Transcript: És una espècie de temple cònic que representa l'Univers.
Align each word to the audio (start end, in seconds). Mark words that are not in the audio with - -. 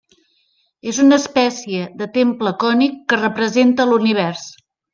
És 0.91 1.01
una 1.03 1.19
espècie 1.23 1.83
de 1.99 2.07
temple 2.17 2.55
cònic 2.65 2.97
que 3.13 3.21
representa 3.23 3.89
l'Univers. 3.93 4.49